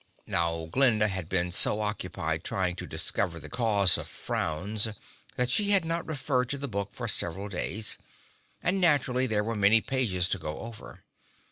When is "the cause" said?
3.39-3.99